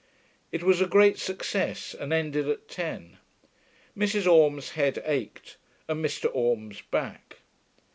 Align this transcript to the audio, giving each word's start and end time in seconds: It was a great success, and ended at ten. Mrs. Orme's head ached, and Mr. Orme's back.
It 0.51 0.63
was 0.63 0.81
a 0.81 0.87
great 0.87 1.19
success, 1.19 1.93
and 1.93 2.11
ended 2.11 2.49
at 2.49 2.67
ten. 2.67 3.19
Mrs. 3.95 4.25
Orme's 4.25 4.71
head 4.71 4.99
ached, 5.05 5.57
and 5.87 6.03
Mr. 6.03 6.27
Orme's 6.33 6.81
back. 6.81 7.37